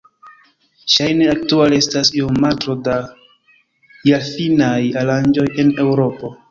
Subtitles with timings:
[0.93, 2.97] Ŝajne aktuale estas iom maltro da
[4.13, 6.39] jarfinaj aranĝoj en Eŭropo.